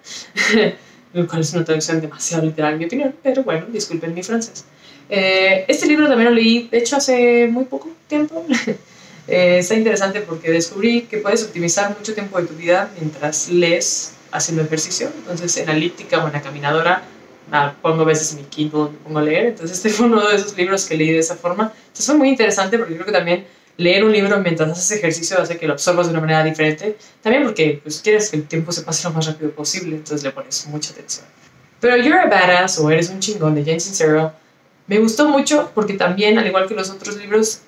lo 1.14 1.28
cual 1.28 1.40
es 1.40 1.54
una 1.54 1.64
traducción 1.64 2.02
demasiado 2.02 2.44
literal 2.44 2.74
en 2.74 2.80
mi 2.80 2.86
opinión, 2.86 3.16
pero 3.24 3.42
bueno, 3.44 3.68
disculpen 3.70 4.14
mi 4.14 4.22
francés. 4.22 4.66
Eh, 5.10 5.64
este 5.70 5.88
libro 5.88 6.10
también 6.10 6.32
lo 6.32 6.36
leí, 6.36 6.68
de 6.68 6.80
hecho, 6.80 6.98
hace 6.98 7.48
muy 7.48 7.64
poco 7.64 7.90
tiempo. 8.10 8.46
eh, 9.30 9.60
está 9.60 9.76
interesante 9.76 10.20
porque 10.20 10.52
descubrí 10.52 11.04
que 11.04 11.20
puedes 11.20 11.42
optimizar 11.42 11.98
mucho 11.98 12.14
tiempo 12.14 12.38
de 12.38 12.48
tu 12.48 12.54
vida 12.56 12.92
mientras 13.00 13.48
lees 13.48 14.16
haciendo 14.32 14.64
ejercicio. 14.64 15.10
Entonces, 15.18 15.58
en 15.58 15.68
la 15.68 15.74
elíptica 15.74 16.24
o 16.24 16.28
en 16.28 16.34
la 16.34 16.42
caminadora, 16.42 17.04
nada, 17.50 17.76
pongo 17.82 18.04
a 18.04 18.06
veces 18.06 18.34
mi 18.36 18.44
Kindle, 18.44 18.92
me 18.92 18.98
pongo 19.04 19.20
a 19.20 19.24
leer. 19.24 19.48
Entonces, 19.48 19.78
este 19.78 19.90
fue 19.90 20.06
uno 20.06 20.28
de 20.28 20.36
esos 20.36 20.56
libros 20.58 20.86
que 20.86 20.96
leí 20.96 21.12
de 21.12 21.20
esa 21.20 21.36
forma. 21.36 21.74
Entonces, 21.76 22.06
fue 22.06 22.16
muy 22.16 22.30
interesante 22.30 22.78
porque 22.78 22.94
creo 22.94 23.06
que 23.06 23.12
también 23.12 23.46
leer 23.78 24.04
un 24.04 24.12
libro 24.12 24.40
mientras 24.40 24.70
haces 24.70 24.98
ejercicio 24.98 25.40
hace 25.40 25.58
que 25.58 25.66
lo 25.66 25.74
absorbas 25.74 26.08
de 26.08 26.12
una 26.12 26.22
manera 26.22 26.44
diferente. 26.44 26.98
También 27.22 27.44
porque 27.44 27.80
pues, 27.82 28.02
quieres 28.02 28.30
que 28.30 28.38
el 28.38 28.48
tiempo 28.48 28.72
se 28.72 28.82
pase 28.84 29.08
lo 29.08 29.14
más 29.14 29.26
rápido 29.26 29.52
posible, 29.52 29.96
entonces 29.96 30.24
le 30.24 30.32
pones 30.32 30.68
mucha 30.68 30.92
atención. 30.92 31.26
Pero 31.80 31.98
You're 31.98 32.20
a 32.20 32.28
Badass 32.28 32.78
o 32.78 32.92
Eres 32.92 33.10
un 33.10 33.20
chingón 33.20 33.56
de 33.56 33.64
Jane 33.64 33.80
Sincero 33.80 34.34
me 34.92 35.00
gustó 35.00 35.30
mucho 35.30 35.72
porque 35.74 35.94
también, 35.94 36.38
al 36.38 36.46
igual 36.46 36.68
que 36.68 36.76
los 36.76 36.90
otros 36.90 37.16
libros, 37.16 37.62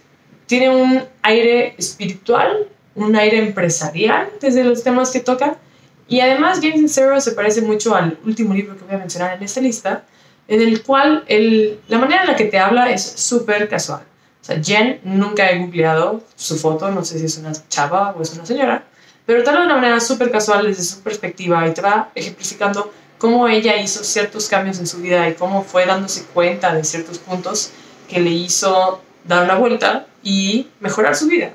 tiene 0.46 0.70
un 0.70 1.04
aire 1.22 1.74
espiritual, 1.78 2.68
un 2.96 3.16
aire 3.16 3.38
empresarial 3.38 4.30
desde 4.42 4.66
los 4.66 4.84
temas 4.84 5.12
que 5.12 5.22
toca. 5.22 5.58
Y 6.08 6.20
además, 6.20 6.60
Jane 6.62 6.78
Sincero 6.78 7.20
se 7.22 7.32
parece 7.32 7.62
mucho 7.62 7.96
al 7.96 8.18
último 8.26 8.54
libro 8.54 8.76
que 8.76 8.84
voy 8.84 8.96
a 8.96 8.98
mencionar 8.98 9.38
en 9.38 9.44
esta 9.44 9.62
lista, 9.62 10.04
en 10.48 10.62
el 10.62 10.84
cual 10.84 11.24
el, 11.28 11.80
la 11.88 11.98
manera 11.98 12.22
en 12.22 12.28
la 12.28 12.36
que 12.36 12.46
te 12.46 12.60
habla 12.60 12.92
es 12.92 13.04
súper 13.04 13.70
casual. 13.70 14.04
O 14.42 14.46
sea, 14.46 14.62
Jen 14.62 15.00
nunca 15.04 15.50
he 15.50 15.60
googleado 15.60 16.22
su 16.36 16.58
foto, 16.58 16.92
no 16.92 17.06
sé 17.06 17.18
si 17.18 17.26
es 17.26 17.38
una 17.38 17.54
chava 17.70 18.14
o 18.18 18.22
es 18.22 18.34
una 18.34 18.46
señora, 18.46 18.84
pero 19.26 19.40
habla 19.40 19.62
de 19.62 19.66
una 19.68 19.76
manera 19.76 20.00
súper 20.02 20.32
casual 20.32 20.68
desde 20.68 20.84
su 20.84 21.02
perspectiva 21.02 21.66
y 21.66 21.74
te 21.74 21.82
va 21.82 22.10
ejemplificando 22.14 22.92
cómo 23.18 23.48
ella 23.48 23.78
hizo 23.78 24.04
ciertos 24.04 24.50
cambios 24.50 24.80
en 24.80 24.88
su 24.88 24.98
vida 24.98 25.30
y 25.30 25.36
cómo 25.36 25.64
fue 25.64 25.86
dándose 25.86 26.26
cuenta 26.34 26.74
de 26.76 26.84
ciertos 26.84 27.20
puntos 27.20 27.72
que 28.10 28.20
le 28.20 28.32
hizo 28.32 29.02
dar 29.24 29.46
una 29.46 29.56
vuelta 29.56 30.08
y 30.24 30.68
mejorar 30.82 31.16
su 31.16 31.28
vida. 31.28 31.52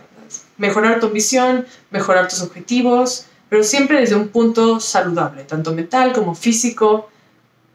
Mejorar 0.57 0.99
tu 0.99 1.09
ambición, 1.09 1.67
mejorar 1.90 2.26
tus 2.26 2.40
objetivos, 2.40 3.26
pero 3.49 3.64
siempre 3.64 4.00
desde 4.00 4.14
un 4.14 4.28
punto 4.28 4.81
saludable, 4.81 5.45
tanto 5.45 5.73
mental 5.73 6.12
como 6.12 6.35
físico. 6.35 7.11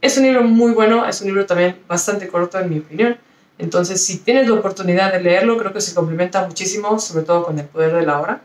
Es 0.02 0.18
un 0.18 0.24
libro 0.24 0.44
muy 0.44 0.72
bueno, 0.72 1.06
es 1.06 1.22
un 1.22 1.28
libro 1.28 1.46
también 1.46 1.80
bastante 1.88 2.28
corto 2.28 2.60
en 2.60 2.70
mi 2.70 2.80
opinión. 2.80 3.18
Entonces, 3.58 4.04
si 4.06 4.20
tienes 4.20 4.48
la 4.48 4.56
oportunidad 4.56 5.14
de 5.14 5.22
leerlo, 5.22 5.58
creo 5.58 5.74
que 5.74 5.82
se 5.82 5.94
complementa 5.94 6.46
muchísimo, 6.46 7.00
sobre 7.00 7.26
todo 7.26 7.44
con 7.44 7.58
el 7.60 7.66
poder 7.66 7.94
de 7.94 8.06
la 8.06 8.20
hora. 8.20 8.42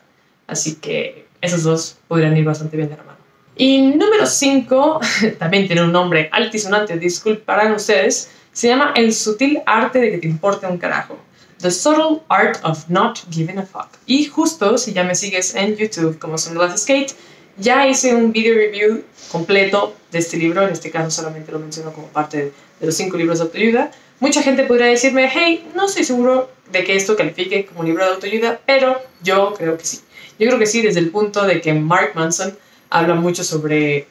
Así 0.47 0.77
que 0.77 1.27
esos 1.41 1.63
dos 1.63 1.99
podrían 2.07 2.37
ir 2.37 2.45
bastante 2.45 2.77
bien 2.77 2.89
de 2.89 2.97
la 2.97 3.03
mano. 3.03 3.19
Y 3.57 3.83
número 3.83 4.27
5, 4.27 5.01
también 5.39 5.67
tiene 5.67 5.83
un 5.83 5.93
nombre 5.93 6.29
altisonante, 6.33 6.97
disculparán 6.97 7.73
ustedes, 7.73 8.31
se 8.53 8.69
llama 8.69 8.93
El 8.95 9.13
sutil 9.13 9.61
arte 9.67 9.99
de 9.99 10.11
que 10.13 10.19
te 10.19 10.29
importe 10.29 10.67
un 10.67 10.79
carajo. 10.79 11.19
The 11.61 11.71
Subtle 11.71 12.23
Art 12.29 12.59
of 12.63 12.89
Not 12.89 13.21
Giving 13.31 13.59
a 13.59 13.67
Fuck. 13.67 13.89
Y 14.07 14.27
justo, 14.27 14.79
si 14.79 14.93
ya 14.93 15.03
me 15.05 15.15
sigues 15.15 15.55
en 15.55 15.77
YouTube 15.77 16.19
como 16.19 16.39
Sunglass 16.39 16.81
Skate, 16.81 17.15
ya 17.57 17.89
hice 17.89 18.15
un 18.15 18.33
video 18.33 18.55
review 18.55 19.03
completo 19.33 19.95
de 20.13 20.19
este 20.21 20.37
libro, 20.37 20.63
en 20.63 20.71
este 20.71 20.91
caso 20.91 21.11
solamente 21.11 21.51
lo 21.51 21.59
menciono 21.59 21.93
como 21.93 22.07
parte 22.09 22.53
de 22.79 22.87
los 22.87 22.95
cinco 22.95 23.17
libros 23.17 23.39
de 23.39 23.45
autoayuda. 23.45 23.91
Mucha 24.21 24.43
gente 24.43 24.65
podría 24.65 24.87
decirme, 24.87 25.29
hey, 25.33 25.69
no 25.75 25.87
estoy 25.87 26.05
seguro 26.05 26.51
de 26.71 26.85
que 26.85 26.97
esto 26.97 27.17
califique 27.17 27.67
como 27.67 27.83
libro 27.83 28.05
de 28.05 28.15
autoayuda, 28.15 28.61
pero 28.65 29.01
yo 29.23 29.55
creo 29.55 29.77
que 29.77 29.85
sí. 29.85 30.01
Yo 30.39 30.47
creo 30.47 30.59
que 30.59 30.67
sí, 30.67 30.83
desde 30.83 31.01
el 31.01 31.11
punto 31.11 31.45
de 31.45 31.61
que 31.61 31.75
Mark 31.75 32.13
Manson 32.15 32.57
habla 32.91 33.15
mucho 33.15 33.43
sobre 33.43 34.07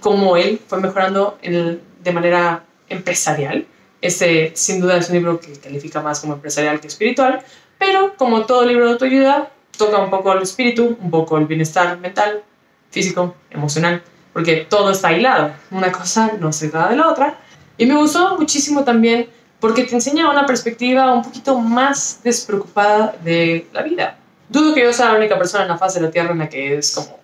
cómo 0.00 0.36
él 0.36 0.60
fue 0.66 0.80
mejorando 0.80 1.38
en 1.42 1.80
de 2.02 2.12
manera 2.12 2.64
empresarial. 2.88 3.66
Este, 4.00 4.52
sin 4.54 4.80
duda, 4.80 4.96
es 4.96 5.08
un 5.08 5.16
libro 5.16 5.40
que 5.40 5.52
califica 5.54 6.00
más 6.00 6.20
como 6.20 6.34
empresarial 6.34 6.80
que 6.80 6.86
espiritual, 6.86 7.42
pero 7.78 8.14
como 8.16 8.46
todo 8.46 8.64
libro 8.64 8.86
de 8.86 8.92
autoayuda, 8.92 9.50
toca 9.76 9.98
un 9.98 10.10
poco 10.10 10.32
el 10.32 10.42
espíritu, 10.42 10.96
un 11.00 11.10
poco 11.10 11.38
el 11.38 11.46
bienestar 11.46 11.98
mental, 11.98 12.42
físico, 12.90 13.34
emocional, 13.50 14.02
porque 14.32 14.66
todo 14.68 14.90
está 14.90 15.12
hilado. 15.12 15.52
Una 15.70 15.90
cosa 15.90 16.32
no 16.38 16.52
se 16.52 16.68
da 16.68 16.90
de 16.90 16.96
la 16.96 17.08
otra. 17.08 17.38
Y 17.76 17.86
me 17.86 17.96
gustó 17.96 18.36
muchísimo 18.36 18.84
también 18.84 19.28
porque 19.60 19.84
te 19.84 19.94
enseña 19.94 20.30
una 20.30 20.46
perspectiva 20.46 21.12
un 21.12 21.22
poquito 21.22 21.58
más 21.58 22.20
despreocupada 22.22 23.16
de 23.24 23.66
la 23.72 23.82
vida. 23.82 24.18
Dudo 24.48 24.74
que 24.74 24.82
yo 24.82 24.92
sea 24.92 25.12
la 25.12 25.18
única 25.18 25.38
persona 25.38 25.64
en 25.64 25.68
la 25.68 25.78
faz 25.78 25.94
de 25.94 26.00
la 26.00 26.10
Tierra 26.10 26.32
en 26.32 26.38
la 26.38 26.48
que 26.48 26.78
es 26.78 26.92
como 26.92 27.18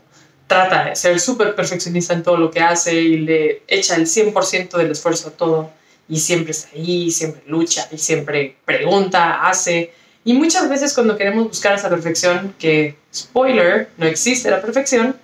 trata 0.47 0.85
de 0.85 0.97
ser 0.97 1.19
súper 1.21 1.55
perfeccionista 1.55 2.13
en 2.13 2.23
todo 2.23 2.37
lo 2.37 2.51
que 2.51 2.61
hace 2.61 2.95
y 2.95 3.19
le 3.19 3.63
echa 3.67 3.97
el 3.97 4.07
100% 4.07 4.77
del 4.77 4.91
esfuerzo 4.91 5.29
a 5.29 5.33
todo 5.33 5.71
y 6.09 6.19
siempre 6.19 6.53
está 6.53 6.69
ahí, 6.75 7.11
siempre 7.11 7.43
lucha 7.47 7.89
y 7.91 7.99
siempre 7.99 8.57
pregunta, 8.65 9.47
hace. 9.47 9.93
Y 10.25 10.35
muchas 10.35 10.69
veces 10.69 10.95
cuando 10.95 11.17
queremos 11.17 11.49
buscar 11.49 11.75
esa 11.75 11.89
perfección, 11.89 12.55
que, 12.59 12.97
spoiler, 13.15 13.91
no 13.97 14.07
existe 14.07 14.51
la 14.51 14.61
perfección, 14.61 15.17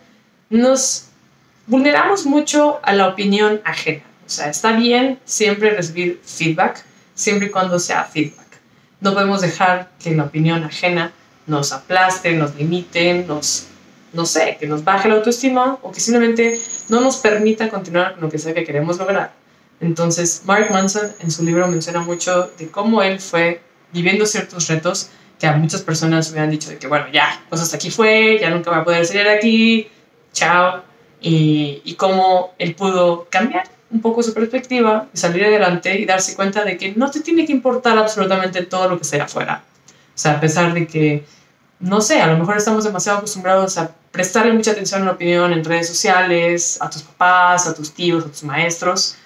nos 0.49 1.07
vulneramos 1.67 2.27
mucho 2.27 2.81
a 2.83 2.93
la 2.93 3.09
opinión 3.09 3.61
ajena. 3.65 4.03
O 4.27 4.31
sea, 4.31 4.49
está 4.49 4.73
bien 4.73 5.19
siempre 5.25 5.71
recibir 5.71 6.21
feedback, 6.25 6.85
siempre 7.15 7.49
y 7.49 7.51
cuando 7.51 7.79
sea 7.79 8.05
feedback. 8.05 8.47
No 9.01 9.15
podemos 9.15 9.41
dejar 9.41 9.91
que 10.03 10.15
la 10.15 10.25
opinión 10.25 10.65
ajena 10.65 11.13
nos 11.47 11.73
aplaste, 11.73 12.33
nos 12.33 12.55
limite, 12.55 13.25
nos 13.27 13.67
no 14.13 14.27
sé, 14.27 14.57
que 14.59 14.67
nos 14.67 14.85
baje 14.85 15.09
la 15.09 15.15
autoestima 15.17 15.79
o 15.83 15.93
que 15.93 16.01
simplemente 16.01 16.61
no 16.89 17.01
nos 17.01 17.19
permita 17.19 17.69
continuar 17.69 18.15
con 18.15 18.23
lo 18.23 18.29
que 18.29 18.39
sea 18.39 18.55
que 18.55 18.65
queremos 18.65 18.99
lograr. 18.99 19.33
Entonces, 19.81 20.43
Mark 20.45 20.71
Manson 20.71 21.13
en 21.21 21.31
su 21.31 21.43
libro 21.45 21.67
menciona 21.69 22.01
mucho 22.01 22.51
de 22.59 22.69
cómo 22.71 23.03
él 23.03 23.21
fue 23.21 23.63
viviendo 23.93 24.27
ciertos 24.27 24.69
retos 24.69 25.11
que 25.39 25.47
a 25.47 25.53
muchas 25.55 25.81
personas 25.83 26.31
hubieran 26.31 26.51
dicho 26.51 26.69
de 26.69 26.79
que, 26.79 26.87
bueno, 26.87 27.07
ya, 27.13 27.43
pues 27.49 27.63
hasta 27.63 27.77
aquí 27.77 27.91
fue, 27.91 28.39
ya 28.41 28.51
nunca 28.51 28.71
voy 28.71 28.81
a 28.81 28.85
poder 28.85 29.07
salir 29.07 29.25
de 29.25 29.31
aquí, 29.31 29.89
chao, 30.33 30.83
y, 31.21 31.81
y 31.85 31.95
cómo 31.95 32.53
él 32.59 32.75
pudo 32.75 33.27
cambiar 33.31 33.65
un 33.91 34.01
poco 34.03 34.23
su 34.23 34.35
perspectiva 34.35 35.09
y 35.13 35.19
salir 35.19 35.45
adelante 35.45 35.99
y 35.99 36.05
darse 36.05 36.37
cuenta 36.37 36.65
de 36.65 36.77
que 36.77 36.93
no 36.95 37.11
te 37.11 37.21
tiene 37.21 37.47
que 37.47 37.53
importar 37.53 37.97
absolutamente 37.99 38.63
todo 38.65 38.89
lo 38.89 38.99
que 38.99 39.05
sea 39.05 39.25
afuera. 39.25 39.65
O 39.89 40.19
sea, 40.19 40.33
a 40.33 40.41
pesar 40.41 40.75
de 40.75 40.87
que 40.87 41.25
no 41.81 42.03
sé, 42.03 42.21
a 42.21 42.27
lo 42.27 42.39
mejor 42.39 42.59
estamos 42.59 42.85
demasiado 42.85 43.19
acostumbrados 43.19 43.79
a 43.79 43.91
prestarle 44.13 44.53
mucha 44.53 44.73
atención 44.73 45.03
a 45.03 45.07
la 45.07 45.13
opinión 45.13 45.53
en 45.53 45.65
redes 45.65 45.89
sociales, 45.89 46.79
a 46.81 46.91
tus 46.91 47.03
papás, 47.03 47.67
a 47.67 47.75
tus 47.75 47.93
tíos, 47.93 48.25
a 48.25 48.29
tus 48.29 48.45
maestros. 48.45 49.17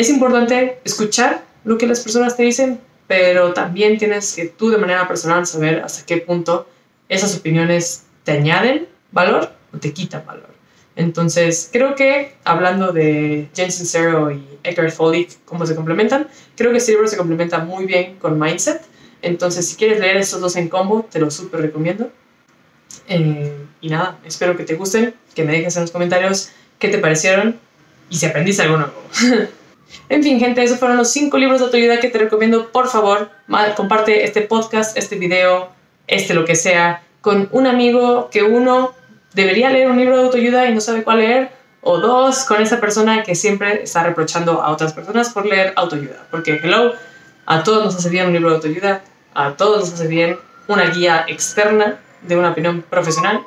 Es 0.00 0.08
importante 0.08 0.78
escuchar 0.84 1.44
lo 1.64 1.76
que 1.76 1.86
las 1.86 2.00
personas 2.00 2.36
te 2.36 2.44
dicen, 2.44 2.80
pero 3.06 3.52
también 3.52 3.98
tienes 3.98 4.34
que 4.34 4.46
tú 4.46 4.70
de 4.70 4.78
manera 4.78 5.06
personal 5.06 5.46
saber 5.46 5.80
hasta 5.80 6.06
qué 6.06 6.16
punto 6.16 6.66
esas 7.08 7.36
opiniones 7.36 8.04
te 8.24 8.32
añaden 8.32 8.88
valor 9.12 9.52
o 9.74 9.78
te 9.78 9.92
quitan 9.92 10.24
valor. 10.24 10.48
Entonces, 10.96 11.68
creo 11.70 11.94
que 11.94 12.34
hablando 12.44 12.92
de 12.92 13.48
Jen 13.54 13.70
Sincero 13.70 14.30
y 14.30 14.42
Eckhart 14.64 14.96
Tolle, 14.96 15.28
cómo 15.44 15.66
se 15.66 15.74
complementan, 15.74 16.28
creo 16.56 16.70
que 16.70 16.78
este 16.78 16.92
libro 16.92 17.06
se 17.06 17.18
complementa 17.18 17.58
muy 17.58 17.84
bien 17.84 18.16
con 18.16 18.38
Mindset 18.38 18.80
entonces, 19.22 19.68
si 19.68 19.76
quieres 19.76 20.00
leer 20.00 20.16
estos 20.16 20.40
dos 20.40 20.56
en 20.56 20.68
combo, 20.68 21.06
te 21.10 21.18
los 21.18 21.34
súper 21.34 21.60
recomiendo. 21.60 22.10
Eh, 23.06 23.54
y 23.82 23.90
nada, 23.90 24.18
espero 24.24 24.56
que 24.56 24.64
te 24.64 24.76
gusten, 24.76 25.14
que 25.34 25.44
me 25.44 25.52
dejes 25.52 25.76
en 25.76 25.82
los 25.82 25.90
comentarios 25.90 26.50
qué 26.78 26.88
te 26.88 26.96
parecieron 26.98 27.58
y 28.08 28.16
si 28.16 28.24
aprendiste 28.26 28.62
algo 28.62 28.78
nuevo. 28.78 29.02
en 30.08 30.22
fin, 30.22 30.38
gente, 30.38 30.62
esos 30.62 30.78
fueron 30.78 30.96
los 30.96 31.10
cinco 31.12 31.38
libros 31.38 31.60
de 31.60 31.66
autoayuda 31.66 32.00
que 32.00 32.08
te 32.08 32.18
recomiendo. 32.18 32.70
Por 32.70 32.88
favor, 32.88 33.30
comparte 33.76 34.24
este 34.24 34.42
podcast, 34.42 34.96
este 34.96 35.16
video, 35.16 35.70
este 36.06 36.34
lo 36.34 36.44
que 36.44 36.56
sea, 36.56 37.02
con 37.20 37.48
un 37.52 37.66
amigo 37.66 38.28
que 38.30 38.42
uno 38.42 38.92
debería 39.34 39.70
leer 39.70 39.88
un 39.88 39.96
libro 39.96 40.16
de 40.16 40.24
autoayuda 40.24 40.68
y 40.68 40.74
no 40.74 40.80
sabe 40.80 41.04
cuál 41.04 41.18
leer. 41.18 41.52
O 41.82 41.98
dos, 41.98 42.44
con 42.44 42.60
esa 42.60 42.78
persona 42.78 43.22
que 43.22 43.34
siempre 43.34 43.84
está 43.84 44.02
reprochando 44.02 44.60
a 44.62 44.70
otras 44.70 44.92
personas 44.92 45.30
por 45.30 45.46
leer 45.46 45.72
autoayuda. 45.76 46.26
Porque, 46.30 46.60
hello, 46.62 46.92
a 47.46 47.62
todos 47.62 47.84
nos 47.84 47.96
hace 47.96 48.10
bien 48.10 48.26
un 48.26 48.32
libro 48.34 48.50
de 48.50 48.56
autoayuda, 48.56 49.02
a 49.34 49.52
todos 49.52 49.80
nos 49.80 49.94
hace 49.94 50.06
bien 50.06 50.38
una 50.68 50.90
guía 50.90 51.24
externa 51.26 51.98
de 52.22 52.36
una 52.36 52.50
opinión 52.50 52.82
profesional. 52.82 53.40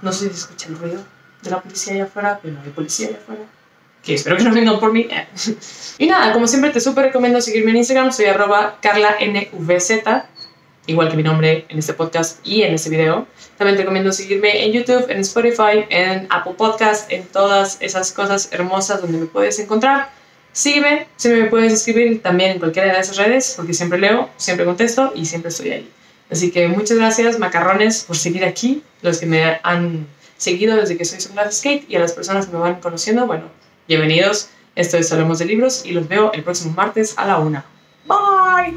No 0.00 0.10
sé 0.12 0.30
si 0.30 0.36
escucha 0.36 0.68
el 0.68 0.78
ruido 0.78 1.02
de 1.42 1.50
la 1.50 1.60
policía 1.60 1.94
allá 1.94 2.04
afuera, 2.04 2.38
pero 2.40 2.54
no 2.54 2.60
hay 2.62 2.70
policía 2.70 3.08
allá 3.08 3.18
afuera. 3.18 3.42
Que 4.02 4.14
espero 4.14 4.36
que 4.36 4.44
no 4.44 4.54
vengan 4.54 4.80
por 4.80 4.92
mí. 4.92 5.08
y 5.98 6.06
nada, 6.06 6.32
como 6.32 6.46
siempre 6.46 6.70
te 6.70 6.80
súper 6.80 7.06
recomiendo 7.06 7.40
seguirme 7.40 7.70
en 7.70 7.78
Instagram, 7.78 8.12
soy 8.12 8.26
arroba 8.26 8.78
carlanvz, 8.80 10.24
igual 10.86 11.10
que 11.10 11.16
mi 11.16 11.22
nombre 11.22 11.66
en 11.68 11.78
este 11.78 11.92
podcast 11.92 12.44
y 12.46 12.62
en 12.62 12.74
este 12.74 12.90
video. 12.90 13.26
También 13.58 13.76
te 13.76 13.82
recomiendo 13.82 14.10
seguirme 14.12 14.64
en 14.64 14.72
YouTube, 14.72 15.10
en 15.10 15.20
Spotify, 15.20 15.84
en 15.90 16.26
Apple 16.30 16.54
Podcast, 16.56 17.12
en 17.12 17.24
todas 17.26 17.76
esas 17.80 18.12
cosas 18.12 18.48
hermosas 18.52 19.02
donde 19.02 19.18
me 19.18 19.26
puedes 19.26 19.58
encontrar. 19.58 20.10
Sígueme, 20.52 21.06
siempre 21.16 21.44
me 21.44 21.48
puedes 21.48 21.72
escribir 21.72 22.22
también 22.22 22.52
en 22.52 22.58
cualquiera 22.58 22.92
de 22.92 22.98
esas 22.98 23.16
redes, 23.16 23.54
porque 23.56 23.74
siempre 23.74 23.98
leo, 23.98 24.30
siempre 24.36 24.64
contesto 24.64 25.12
y 25.14 25.26
siempre 25.26 25.50
estoy 25.50 25.70
ahí. 25.70 25.90
Así 26.30 26.50
que 26.50 26.68
muchas 26.68 26.96
gracias, 26.96 27.38
macarrones, 27.38 28.04
por 28.04 28.16
seguir 28.16 28.44
aquí, 28.44 28.82
los 29.02 29.18
que 29.18 29.26
me 29.26 29.60
han 29.62 30.06
seguido 30.36 30.76
desde 30.76 30.96
que 30.96 31.04
soy 31.04 31.20
Sunglass 31.20 31.58
Skate 31.58 31.84
y 31.88 31.96
a 31.96 32.00
las 32.00 32.12
personas 32.12 32.46
que 32.46 32.52
me 32.52 32.58
van 32.58 32.80
conociendo, 32.80 33.26
bueno, 33.26 33.44
bienvenidos. 33.90 34.50
Esto 34.76 34.98
es 34.98 35.10
Hablemos 35.10 35.40
de 35.40 35.46
Libros 35.46 35.84
y 35.84 35.90
los 35.90 36.06
veo 36.06 36.30
el 36.32 36.44
próximo 36.44 36.72
martes 36.74 37.18
a 37.18 37.26
la 37.26 37.38
una. 37.38 37.64
Bye. 38.06 38.76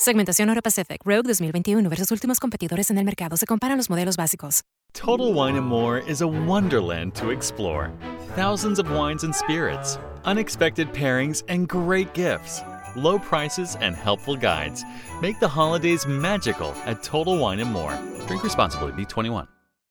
Segmentación 0.00 0.48
Euro 0.48 0.62
Pacific 0.62 1.02
Rogue 1.04 1.24
2021 1.26 1.86
versus 1.90 2.10
últimos 2.10 2.40
competidores 2.40 2.90
en 2.90 2.96
el 2.96 3.04
mercado. 3.04 3.36
Se 3.36 3.44
comparan 3.44 3.76
los 3.76 3.90
modelos 3.90 4.16
básicos. 4.16 4.62
Total 4.94 5.30
Wine 5.34 5.58
and 5.58 5.66
More 5.66 5.98
is 6.08 6.22
a 6.22 6.26
wonderland 6.26 7.14
to 7.16 7.30
explore. 7.30 7.92
Thousands 8.34 8.78
of 8.78 8.90
wines 8.90 9.24
and 9.24 9.34
spirits, 9.34 9.98
unexpected 10.24 10.90
pairings, 10.94 11.44
and 11.48 11.68
great 11.68 12.10
gifts. 12.14 12.62
Low 12.96 13.18
prices 13.18 13.76
and 13.82 13.94
helpful 13.94 14.36
guides 14.36 14.86
make 15.20 15.38
the 15.38 15.48
holidays 15.48 16.06
magical 16.06 16.74
at 16.86 17.02
Total 17.02 17.36
Wine 17.36 17.60
and 17.60 17.70
More. 17.70 17.94
Drink 18.26 18.42
responsibly, 18.42 18.92
be 18.92 19.04
21. 19.04 19.48